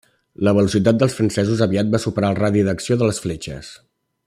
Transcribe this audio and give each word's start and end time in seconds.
La 0.45 0.53
velocitat 0.59 0.97
dels 1.01 1.17
francesos 1.17 1.61
aviat 1.67 1.93
va 1.97 2.01
superar 2.07 2.33
el 2.33 2.41
radi 2.41 2.65
d'acció 2.69 2.99
de 3.03 3.11
les 3.11 3.21
fletxes. 3.27 3.71